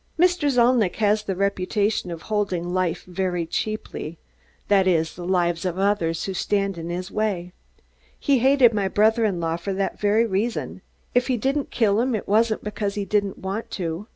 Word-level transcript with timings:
Zalnitch 0.17 0.95
has 0.97 1.21
the 1.21 1.35
reputation 1.35 2.09
of 2.09 2.23
holding 2.23 2.73
life 2.73 3.03
very 3.05 3.45
cheaply 3.45 4.17
that 4.67 4.87
is, 4.87 5.13
the 5.15 5.27
lives 5.27 5.63
of 5.63 5.77
others 5.77 6.23
who 6.23 6.33
stand 6.33 6.75
in 6.79 6.89
his 6.89 7.11
way. 7.11 7.53
He 8.19 8.39
hated 8.39 8.73
my 8.73 8.87
brother 8.87 9.23
in 9.25 9.39
law 9.39 9.57
for 9.57 9.73
that 9.73 9.99
very 9.99 10.25
reason. 10.25 10.81
If 11.13 11.27
he 11.27 11.37
didn't 11.37 11.69
kill 11.69 12.01
him, 12.01 12.15
it 12.15 12.27
wasn't 12.27 12.63
because 12.63 12.95
he 12.95 13.05
didn't 13.05 13.37
want 13.37 13.69
to. 13.77 14.07